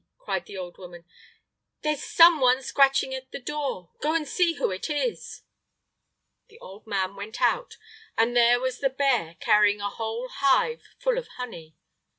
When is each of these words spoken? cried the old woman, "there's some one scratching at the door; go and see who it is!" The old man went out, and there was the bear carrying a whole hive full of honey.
cried 0.17 0.47
the 0.47 0.57
old 0.57 0.79
woman, 0.79 1.05
"there's 1.83 2.01
some 2.03 2.39
one 2.39 2.63
scratching 2.63 3.13
at 3.13 3.29
the 3.31 3.39
door; 3.39 3.91
go 4.01 4.15
and 4.15 4.27
see 4.27 4.53
who 4.53 4.71
it 4.71 4.89
is!" 4.89 5.43
The 6.47 6.57
old 6.57 6.87
man 6.87 7.15
went 7.15 7.39
out, 7.39 7.77
and 8.17 8.35
there 8.35 8.59
was 8.59 8.79
the 8.79 8.89
bear 8.89 9.35
carrying 9.39 9.79
a 9.79 9.91
whole 9.91 10.27
hive 10.27 10.81
full 10.97 11.19
of 11.19 11.27
honey. 11.37 11.75